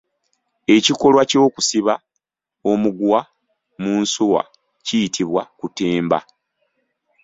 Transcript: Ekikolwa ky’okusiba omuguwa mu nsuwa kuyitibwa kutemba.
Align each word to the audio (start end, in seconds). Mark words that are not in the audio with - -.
Ekikolwa 0.75 1.23
ky’okusiba 1.29 1.93
omuguwa 2.71 3.19
mu 3.81 3.91
nsuwa 4.01 4.43
kuyitibwa 4.85 5.41
kutemba. 5.59 6.19